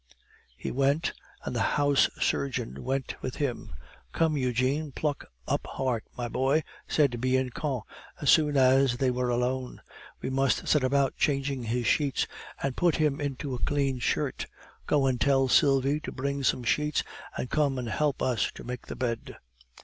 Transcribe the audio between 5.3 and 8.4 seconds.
up heart, my boy," said Bianchon, as